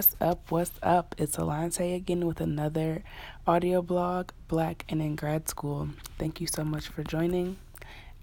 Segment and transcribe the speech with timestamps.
[0.00, 0.50] What's up?
[0.50, 1.14] What's up?
[1.18, 3.02] It's Alante again with another
[3.46, 5.90] audio blog, Black and in Grad School.
[6.18, 7.58] Thank you so much for joining.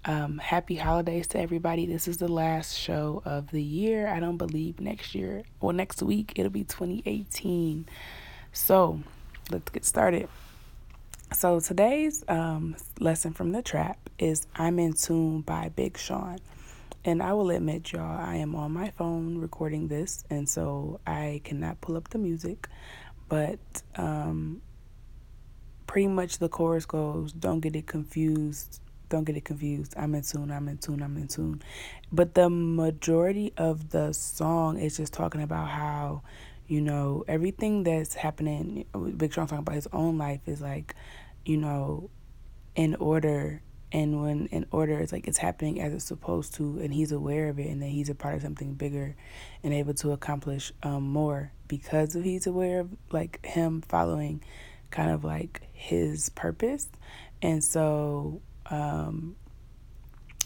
[0.04, 1.86] Um, happy holidays to everybody.
[1.86, 4.08] This is the last show of the year.
[4.08, 7.86] I don't believe next year, well, next week, it'll be 2018.
[8.52, 8.98] So
[9.48, 10.28] let's get started.
[11.32, 16.40] So today's um, lesson from the trap is I'm in Tune by Big Sean.
[17.04, 21.40] And I will admit, y'all, I am on my phone recording this, and so I
[21.44, 22.68] cannot pull up the music.
[23.28, 23.60] But
[23.96, 24.62] um,
[25.86, 28.80] pretty much the chorus goes, Don't get it confused.
[29.08, 29.94] Don't get it confused.
[29.96, 30.50] I'm in tune.
[30.50, 31.02] I'm in tune.
[31.02, 31.62] I'm in tune.
[32.12, 36.22] But the majority of the song is just talking about how,
[36.66, 38.84] you know, everything that's happening.
[39.16, 40.94] Big Sean talking about his own life is like,
[41.46, 42.10] you know,
[42.74, 46.92] in order and when in order it's like it's happening as it's supposed to and
[46.92, 49.16] he's aware of it and that he's a part of something bigger
[49.62, 54.42] and able to accomplish um, more because he's aware of like him following
[54.90, 56.88] kind of like his purpose.
[57.40, 59.36] And so um,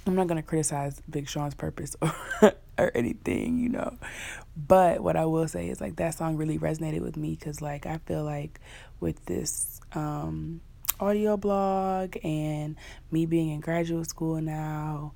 [0.06, 1.96] i'm not going to criticize big sean's purpose
[2.42, 3.96] or, or anything you know.
[4.56, 7.86] But what i will say is like that song really resonated with me because like
[7.86, 8.60] i feel like
[9.00, 10.60] with this um,
[11.03, 12.77] audio blog and
[13.11, 15.12] me being in graduate school now,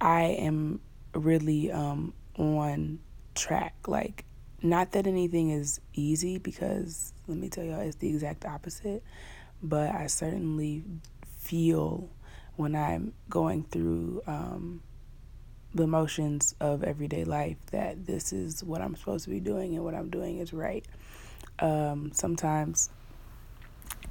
[0.00, 0.80] I am
[1.14, 2.98] really um, on
[3.34, 3.74] track.
[3.86, 4.24] Like,
[4.62, 9.04] not that anything is easy because let me tell y'all, it's the exact opposite.
[9.62, 10.84] But I certainly
[11.36, 12.08] feel
[12.56, 14.82] when I'm going through um,
[15.74, 19.84] the motions of everyday life that this is what I'm supposed to be doing and
[19.84, 20.86] what I'm doing is right.
[21.58, 22.88] Um, sometimes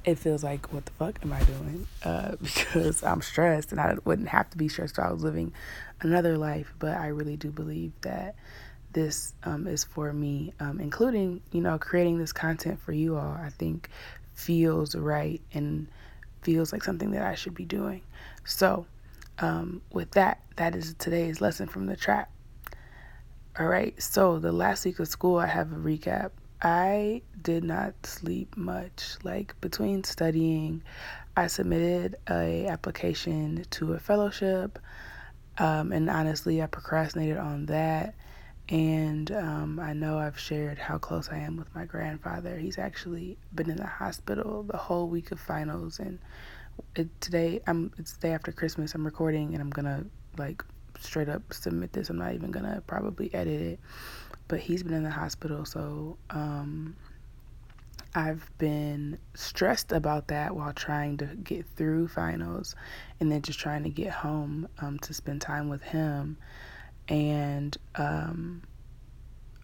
[0.04, 1.86] it feels like what the fuck am I doing?
[2.02, 4.98] Uh, because I'm stressed and I wouldn't have to be stressed.
[4.98, 5.52] if I was living
[6.00, 8.34] another life, but I really do believe that
[8.92, 13.32] this um, is for me, um, including you know creating this content for you all.
[13.32, 13.88] I think
[14.34, 15.86] feels right and
[16.42, 18.02] feels like something that I should be doing.
[18.44, 18.86] So,
[19.38, 22.30] um, with that, that is today's lesson from the trap.
[23.58, 24.00] All right.
[24.02, 26.30] So the last week of school, I have a recap.
[26.62, 29.16] I did not sleep much.
[29.24, 30.82] Like between studying,
[31.36, 34.78] I submitted a application to a fellowship,
[35.58, 38.14] um, and honestly, I procrastinated on that.
[38.68, 42.56] And um, I know I've shared how close I am with my grandfather.
[42.56, 46.20] He's actually been in the hospital the whole week of finals, and
[46.94, 48.94] it, today I'm it's day after Christmas.
[48.94, 50.04] I'm recording, and I'm gonna
[50.38, 50.64] like
[51.00, 52.08] straight up submit this.
[52.08, 53.80] I'm not even gonna probably edit it
[54.52, 56.94] but he's been in the hospital, so um,
[58.14, 62.76] I've been stressed about that while trying to get through finals
[63.18, 66.36] and then just trying to get home um, to spend time with him.
[67.08, 68.62] And um,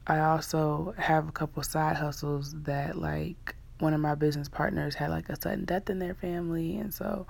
[0.06, 5.10] I also have a couple side hustles that, like, one of my business partners had
[5.10, 6.76] like a sudden death in their family.
[6.76, 7.26] And so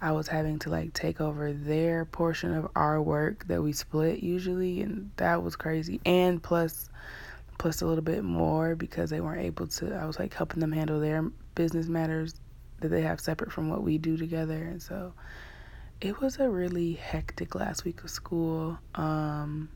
[0.00, 4.22] I was having to like take over their portion of our work that we split
[4.22, 6.00] usually, and that was crazy.
[6.04, 6.90] And plus,
[7.58, 9.94] plus a little bit more because they weren't able to.
[9.94, 11.22] I was like helping them handle their
[11.54, 12.34] business matters
[12.80, 15.14] that they have separate from what we do together, and so
[16.00, 18.78] it was a really hectic last week of school.
[18.94, 19.70] Um,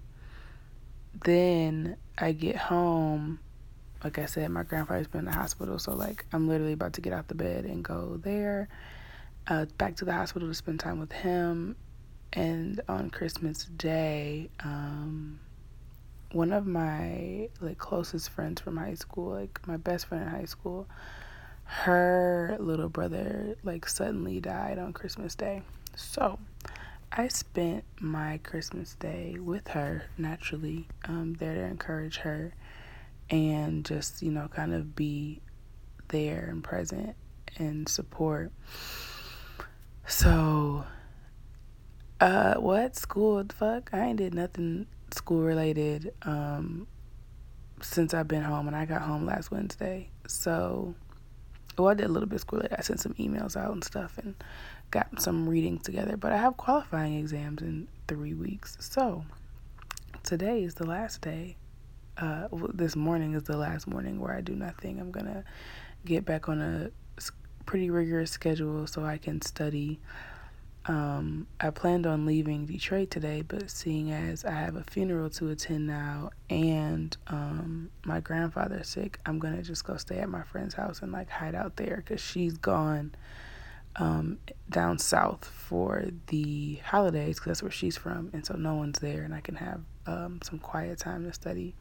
[1.24, 3.38] then I get home.
[4.04, 7.00] Like I said, my grandfather's been in the hospital, so like I'm literally about to
[7.00, 8.69] get out the bed and go there
[9.48, 11.76] uh, back to the hospital to spend time with him.
[12.32, 15.41] And on Christmas Day, um,
[16.32, 20.44] one of my like closest friends from high school, like my best friend in high
[20.44, 20.86] school,
[21.65, 25.62] her little brother like suddenly died on Christmas Day.
[25.97, 26.38] So
[27.10, 32.53] I spent my Christmas Day with her naturally, um, there to encourage her
[33.31, 35.41] and just, you know, kind of be
[36.09, 37.15] there and present
[37.56, 38.53] and support.
[40.06, 40.84] So,
[42.21, 43.45] uh, what school?
[43.45, 43.91] The fuck?
[43.92, 46.86] I ain't did nothing school related um
[47.80, 50.09] since I've been home, and I got home last Wednesday.
[50.27, 50.95] So,
[51.77, 52.78] well, I did a little bit school related.
[52.78, 54.34] I sent some emails out and stuff, and
[54.91, 56.16] got some reading together.
[56.16, 58.77] But I have qualifying exams in three weeks.
[58.81, 59.24] So,
[60.24, 61.58] today is the last day.
[62.20, 64.98] Uh, this morning is the last morning where I do nothing.
[64.98, 65.44] I'm gonna
[66.04, 66.91] get back on a
[67.65, 70.00] pretty rigorous schedule so I can study.
[70.86, 75.50] Um, I planned on leaving Detroit today, but seeing as I have a funeral to
[75.50, 80.74] attend now and um, my grandfather's sick, I'm gonna just go stay at my friend's
[80.74, 83.14] house and like hide out there because she's gone
[83.97, 84.38] um,
[84.71, 89.22] down south for the holidays because that's where she's from, and so no one's there,
[89.22, 91.75] and I can have um, some quiet time to study.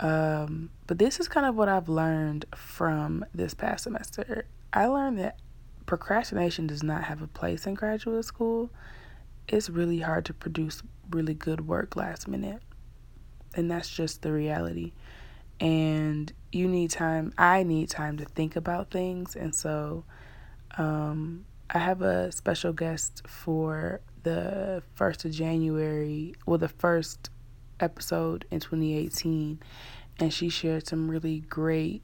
[0.00, 4.46] Um, but this is kind of what I've learned from this past semester.
[4.72, 5.38] I learned that
[5.86, 8.70] procrastination does not have a place in graduate school.
[9.48, 12.62] It's really hard to produce really good work last minute.
[13.54, 14.92] And that's just the reality.
[15.58, 19.34] And you need time, I need time to think about things.
[19.34, 20.04] And so
[20.76, 27.30] um, I have a special guest for the 1st of January, well, the first
[27.80, 29.60] episode in 2018,
[30.18, 32.02] and she shared some really great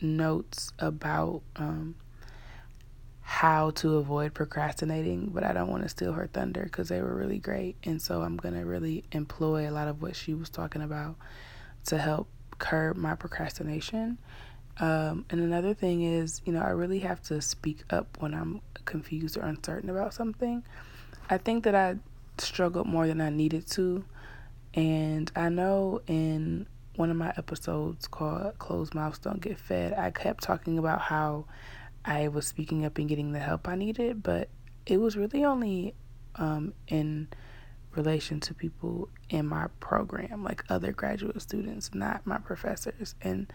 [0.00, 1.94] notes about um,
[3.20, 7.14] how to avoid procrastinating, but I don't want to steal her thunder because they were
[7.14, 7.76] really great.
[7.84, 11.16] And so I'm going to really employ a lot of what she was talking about
[11.86, 14.18] to help curb my procrastination.
[14.78, 18.62] Um, and another thing is, you know, I really have to speak up when I'm
[18.84, 20.64] confused or uncertain about something.
[21.28, 21.96] I think that I
[22.38, 24.04] struggled more than I needed to.
[24.74, 26.66] And I know in
[26.96, 31.46] one of my episodes called Closed Mouths Don't Get Fed, I kept talking about how
[32.04, 34.48] I was speaking up and getting the help I needed, but
[34.86, 35.94] it was really only
[36.36, 37.28] um, in
[37.94, 43.14] relation to people in my program, like other graduate students, not my professors.
[43.20, 43.52] And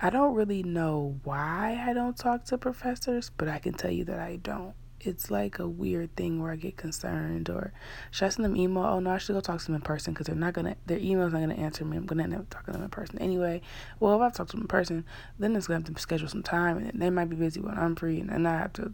[0.00, 4.04] I don't really know why I don't talk to professors, but I can tell you
[4.04, 7.72] that I don't it's like a weird thing where I get concerned or
[8.10, 8.84] should I send them email?
[8.84, 10.98] Oh no, I should go talk to them in person because they're not gonna their
[10.98, 11.96] email's not gonna answer me.
[11.96, 13.60] I'm gonna end up talking to them in person anyway.
[13.98, 15.04] Well, if I talk to them in person,
[15.38, 17.96] then it's gonna have to schedule some time and they might be busy when I'm
[17.96, 18.92] free, and then I have to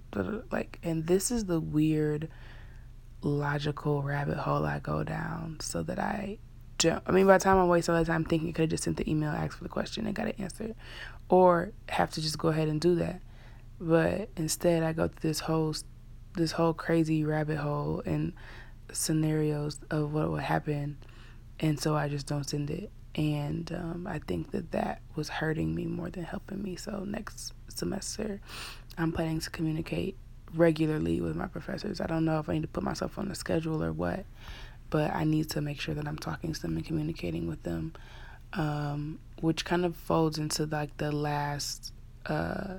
[0.50, 0.78] like.
[0.82, 2.28] And this is the weird
[3.22, 6.38] logical rabbit hole I go down so that I
[6.78, 7.02] don't.
[7.06, 8.84] I mean, by the time I waste all the time thinking, I could have just
[8.84, 10.74] sent the email, asked for the question, and got it answered,
[11.28, 13.20] or have to just go ahead and do that.
[13.80, 15.74] But instead, I go through this whole
[16.36, 18.32] this whole crazy rabbit hole and
[18.92, 20.98] scenarios of what would happen,
[21.58, 22.90] and so I just don't send it.
[23.14, 26.76] And um, I think that that was hurting me more than helping me.
[26.76, 28.40] So next semester,
[28.98, 30.16] I'm planning to communicate
[30.54, 32.00] regularly with my professors.
[32.00, 34.26] I don't know if I need to put myself on the schedule or what,
[34.90, 37.94] but I need to make sure that I'm talking to them and communicating with them,
[38.52, 41.92] um, which kind of folds into like the last.
[42.26, 42.78] Uh,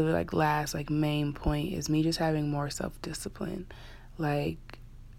[0.00, 3.66] the like last like main point is me just having more self-discipline.
[4.18, 4.78] Like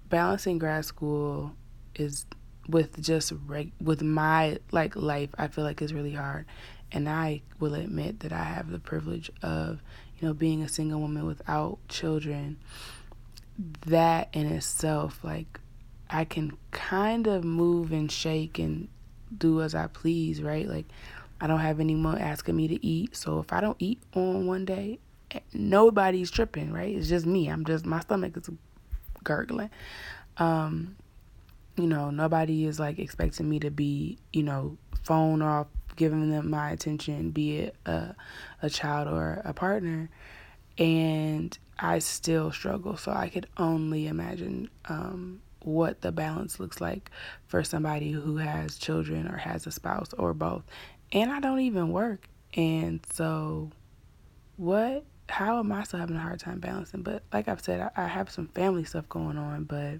[0.09, 1.53] balancing grad school
[1.95, 2.25] is
[2.67, 6.45] with just reg- with my like life i feel like is really hard.
[6.91, 9.81] And i will admit that i have the privilege of
[10.17, 12.57] you know being a single woman without children.
[13.85, 15.59] That in itself like
[16.09, 18.87] i can kind of move and shake and
[19.35, 20.67] do as i please right?
[20.67, 20.85] Like
[21.43, 23.17] I don't have anyone asking me to eat.
[23.17, 24.99] So if I don't eat on one day,
[25.53, 26.95] nobody's tripping, right?
[26.95, 27.49] It's just me.
[27.49, 28.49] I'm just my stomach is
[29.25, 29.69] gurgling.
[30.37, 30.95] Um,
[31.75, 35.67] you know, nobody is like expecting me to be, you know, phone off,
[35.97, 38.15] giving them my attention, be it a,
[38.61, 40.09] a child or a partner.
[40.77, 42.95] And I still struggle.
[42.95, 47.09] So I could only imagine um, what the balance looks like
[47.47, 50.63] for somebody who has children or has a spouse or both
[51.13, 52.27] and I don't even work.
[52.55, 53.71] And so,
[54.57, 55.05] what?
[55.29, 57.01] How am I still having a hard time balancing?
[57.01, 59.99] But like I've said, I, I have some family stuff going on, but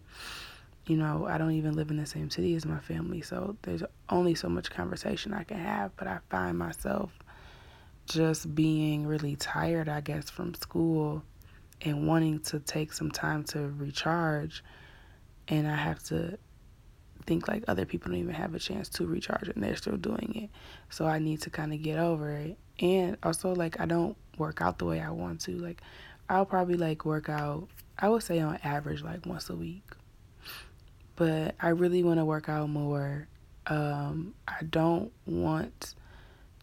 [0.86, 3.84] you know, I don't even live in the same city as my family, so there's
[4.10, 5.96] only so much conversation I can have.
[5.96, 7.12] But I find myself
[8.06, 11.24] just being really tired, I guess, from school
[11.82, 14.64] and wanting to take some time to recharge.
[15.48, 16.38] And I have to
[17.26, 20.34] think like other people don't even have a chance to recharge and they're still doing
[20.36, 20.50] it.
[20.90, 22.58] So I need to kind of get over it.
[22.80, 25.58] And also like I don't work out the way I want to.
[25.58, 25.82] Like
[26.30, 29.84] I'll probably like work out I would say on average like once a week.
[31.16, 33.28] But I really want to work out more.
[33.68, 35.96] Um I don't want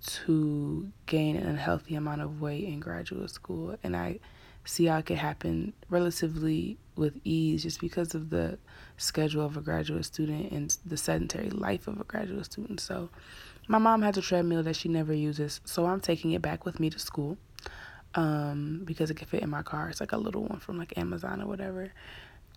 [0.02, 4.20] to gain an unhealthy amount of weight in graduate school and I
[4.64, 8.58] see how it could happen relatively with ease just because of the
[8.96, 12.78] schedule of a graduate student and the sedentary life of a graduate student.
[12.78, 13.08] So,
[13.66, 16.78] my mom has a treadmill that she never uses, so I'm taking it back with
[16.78, 17.38] me to school
[18.14, 19.88] um, because it can fit in my car.
[19.88, 21.92] It's like a little one from like Amazon or whatever.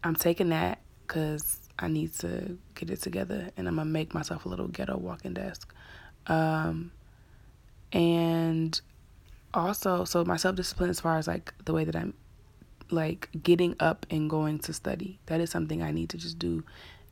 [0.04, 4.46] I'm taking that because I need to get it together and I'm gonna make myself
[4.46, 5.74] a little ghetto walking desk.
[6.28, 6.92] Um,
[7.92, 8.80] and
[9.54, 12.14] also, so my self discipline as far as like the way that I'm
[12.92, 15.20] like getting up and going to study.
[15.28, 16.64] That is something I need to just do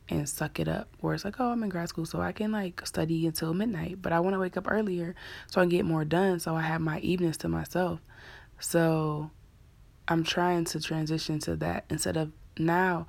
[0.08, 0.88] and suck it up.
[1.00, 4.02] Where it's like, oh, I'm in grad school, so I can like study until midnight,
[4.02, 5.14] but I want to wake up earlier
[5.46, 6.40] so I can get more done.
[6.40, 8.00] So I have my evenings to myself.
[8.58, 9.30] So
[10.08, 13.06] I'm trying to transition to that instead of now.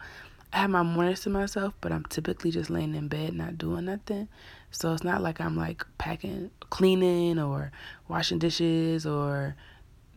[0.52, 3.86] I have my mornings to myself, but I'm typically just laying in bed not doing
[3.86, 4.28] nothing.
[4.70, 7.72] So it's not like I'm like packing, cleaning or
[8.08, 9.56] washing dishes or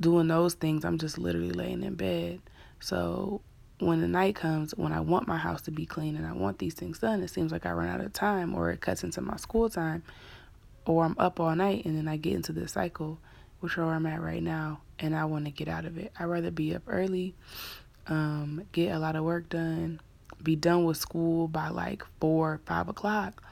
[0.01, 0.85] doing those things.
[0.85, 2.41] I'm just literally laying in bed.
[2.81, 3.41] So
[3.79, 6.59] when the night comes, when I want my house to be clean and I want
[6.59, 9.21] these things done, it seems like I run out of time or it cuts into
[9.21, 10.03] my school time
[10.87, 13.19] or I'm up all night and then I get into this cycle,
[13.61, 16.13] which where I'm at right now, and I want to get out of it.
[16.19, 17.35] I'd rather be up early,
[18.07, 20.01] um, get a lot of work done,
[20.43, 23.43] be done with school by like four, five o'clock,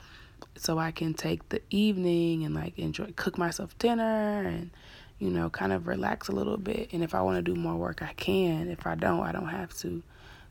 [0.56, 4.70] so I can take the evening and like enjoy, cook myself dinner and,
[5.18, 6.92] you know, kind of relax a little bit.
[6.92, 8.70] And if I want to do more work, I can.
[8.70, 10.02] If I don't, I don't have to.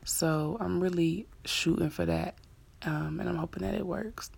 [0.04, 2.34] So I'm really shooting for that,
[2.82, 4.30] um, and I'm hoping that it works.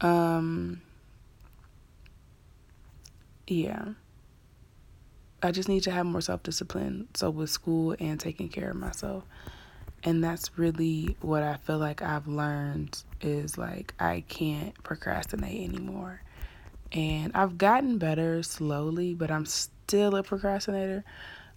[0.00, 0.80] Um,
[3.46, 3.90] yeah.
[5.42, 7.08] I just need to have more self discipline.
[7.14, 9.24] So with school and taking care of myself
[10.06, 16.22] and that's really what I feel like I've learned is like I can't procrastinate anymore.
[16.92, 21.04] And I've gotten better slowly, but I'm still a procrastinator.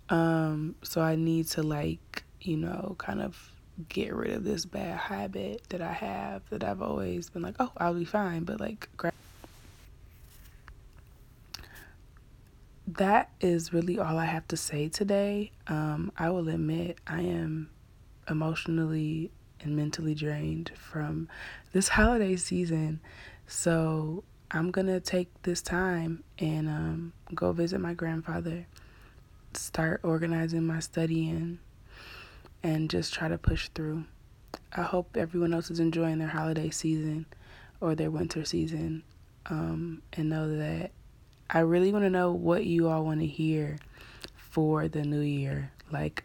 [0.10, 3.52] Um, so I need to like, you know, kind of
[3.88, 7.72] get rid of this bad habit that I have that I've always been like, oh,
[7.78, 8.90] I'll be fine, but like
[12.98, 15.52] that is really all I have to say today.
[15.68, 17.70] Um, I will admit I am
[18.30, 19.32] emotionally
[19.62, 21.28] and mentally drained from
[21.72, 23.00] this holiday season.
[23.48, 28.66] So I'm to take this time and um, go visit my grandfather,
[29.54, 31.60] start organizing my studying,
[32.64, 34.06] and just try to push through.
[34.76, 37.28] I hope everyone else is enjoying their holiday season
[37.80, 39.04] or their winter season
[39.46, 40.92] um, and know that
[41.50, 43.78] I really want to know what you all want to hear
[44.36, 45.72] for the new year.
[45.92, 46.24] Like,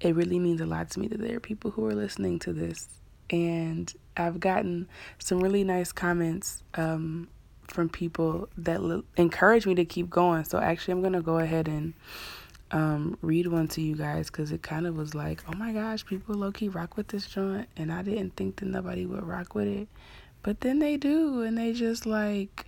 [0.00, 2.52] it really means a lot to me that there are people who are listening to
[2.52, 2.88] this.
[3.30, 7.28] And I've gotten some really nice comments um,
[7.66, 10.44] from people that l- encourage me to keep going.
[10.44, 11.94] So actually, I'm to go ahead and
[12.70, 16.04] um, read one to you guys because it kind of was like, oh my gosh,
[16.04, 17.68] people low key rock with this joint.
[17.76, 19.88] And I didn't think that nobody would rock with it.
[20.42, 21.42] But then they do.
[21.42, 22.66] And they just like,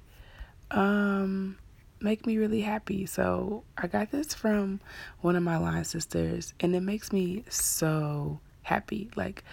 [0.71, 1.59] um,
[2.00, 3.07] make me really happy.
[3.07, 4.81] So I got this from
[5.21, 9.11] one of my line sisters, and it makes me so happy.
[9.17, 9.45] Like,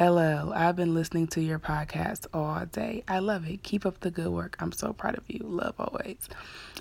[0.00, 3.04] LL, I've been listening to your podcast all day.
[3.06, 3.62] I love it.
[3.62, 4.56] Keep up the good work.
[4.58, 5.40] I'm so proud of you.
[5.44, 6.26] Love always.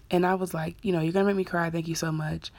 [0.09, 1.69] And I was like, you know, you're going to make me cry.
[1.69, 2.49] Thank you so much.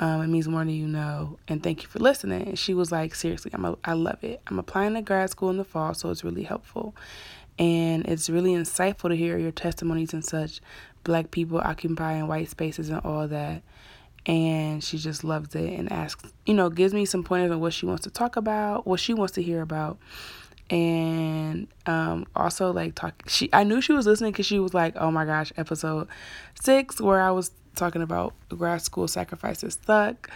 [0.00, 1.38] Um, it means more than you know.
[1.46, 2.48] And thank you for listening.
[2.48, 4.40] And she was like, seriously, I'm a, I love it.
[4.48, 6.96] I'm applying to grad school in the fall, so it's really helpful.
[7.56, 10.60] And it's really insightful to hear your testimonies and such
[11.04, 13.62] black people occupying white spaces and all that.
[14.28, 17.72] And she just loves it and asks, you know, gives me some pointers on what
[17.72, 19.98] she wants to talk about, what she wants to hear about.
[20.70, 23.22] And um, also, like, talk.
[23.26, 26.08] She, I knew she was listening because she was like, "Oh my gosh, episode
[26.60, 30.30] six, where I was talking about grad school sacrifices suck."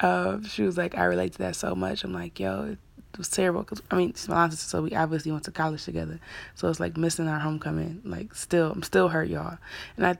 [0.00, 2.76] Uh, she was like, "I relate to that so much." I'm like, "Yo,
[3.12, 6.20] it was terrible because I mean, my so we obviously went to college together.
[6.54, 8.02] So it's like missing our homecoming.
[8.04, 9.58] Like still, I'm still hurt, y'all.
[9.96, 10.18] And I,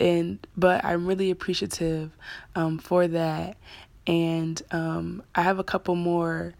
[0.00, 2.10] and but I'm really appreciative,
[2.54, 3.56] um, for that.
[4.06, 6.54] And um, I have a couple more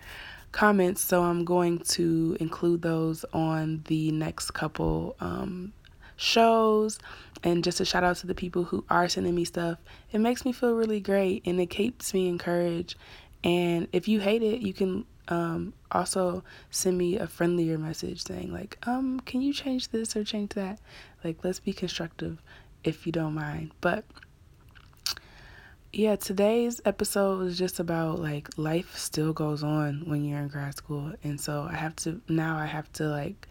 [0.53, 5.73] comments, so I'm going to include those on the next couple um
[6.19, 6.99] shows
[7.45, 9.79] and just a shout out to the people who are sending me stuff.
[10.13, 12.97] It makes me feel really great and it keeps me encouraged.
[13.45, 18.53] And if you hate it, you can um, also send me a friendlier message saying
[18.53, 20.81] like, um, can you change this or change that?
[21.23, 22.43] Like, let's be constructive
[22.85, 23.73] if you don't mind.
[23.81, 24.05] But
[25.93, 30.77] yeah, today's episode was just about like life still goes on when you're in grad
[30.77, 31.13] school.
[31.25, 33.49] And so I have to, now I have to like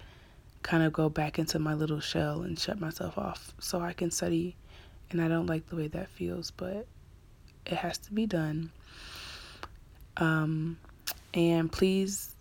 [0.64, 4.12] kind of go back into my little shell and shut myself off so I can
[4.12, 4.56] study.
[5.10, 6.86] And I don't like the way that feels, but
[7.66, 8.72] it has to be done.
[10.18, 10.78] Um,
[11.34, 12.36] and please,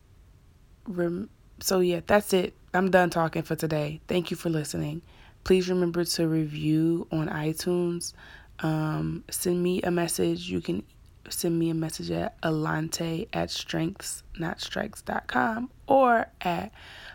[0.86, 2.54] rem- so yeah, that's it.
[2.74, 4.00] I'm done talking for today.
[4.08, 5.02] Thank you for listening.
[5.46, 8.14] Please remember to review on iTunes.
[8.58, 10.50] Um, send me a message.
[10.50, 10.82] You can
[11.28, 16.72] send me a message at alante at strengths not strikes.com or at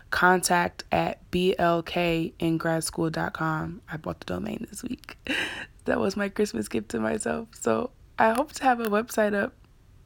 [0.08, 3.82] contact at blkingradschool.com.
[3.90, 5.18] I bought the domain this week.
[5.84, 7.48] that was my Christmas gift to myself.
[7.60, 9.52] So I hope to have a website up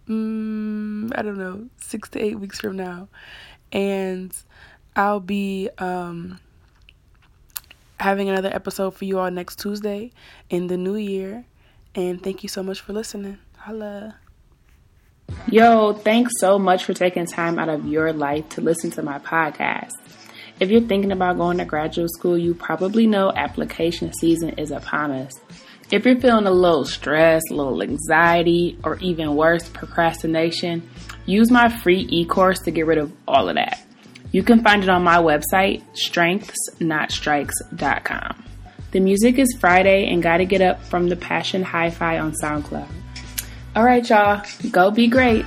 [0.08, 3.06] mm, I don't know, six to eight weeks from now.
[3.70, 4.36] And
[4.96, 6.40] I'll be um,
[7.98, 10.12] having another episode for you all next Tuesday
[10.50, 11.44] in the new year.
[11.94, 13.38] And thank you so much for listening.
[13.58, 14.16] Holla.
[15.48, 19.18] Yo, thanks so much for taking time out of your life to listen to my
[19.18, 19.92] podcast.
[20.60, 25.10] If you're thinking about going to graduate school, you probably know application season is upon
[25.10, 25.32] us.
[25.90, 30.88] If you're feeling a little stress, a little anxiety, or even worse, procrastination,
[31.26, 33.85] use my free e course to get rid of all of that.
[34.36, 38.44] You can find it on my website, strengthsnotstrikes.com.
[38.90, 42.86] The music is Friday and Gotta Get Up from the Passion Hi Fi on SoundCloud.
[43.74, 45.46] All right, y'all, go be great.